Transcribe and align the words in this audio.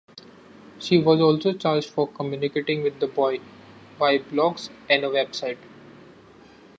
She 0.79 0.97
was 0.97 1.21
also 1.21 1.53
charged 1.53 1.91
for 1.91 2.07
communicating 2.07 2.81
with 2.81 2.99
the 2.99 3.05
boy 3.05 3.37
via 3.99 4.17
blogs 4.21 4.71
and 4.89 5.03
a 5.05 5.09
website. 5.09 5.59